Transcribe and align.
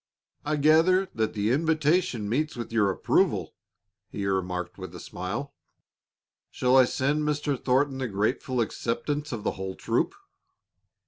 "I 0.43 0.55
gather 0.55 1.09
that 1.13 1.33
the 1.35 1.51
invitation 1.51 2.27
meets 2.27 2.55
with 2.55 2.71
your 2.73 2.89
approval," 2.89 3.53
he 4.09 4.25
remarked 4.25 4.79
with 4.79 4.95
a 4.95 4.99
smile. 4.99 5.53
"Shall 6.49 6.75
I 6.75 6.85
send 6.85 7.21
Mr. 7.21 7.55
Thornton 7.63 7.99
the 7.99 8.07
grateful 8.07 8.61
acceptance 8.61 9.31
of 9.31 9.43
the 9.43 9.51
whole 9.51 9.75
troop?" 9.75 10.15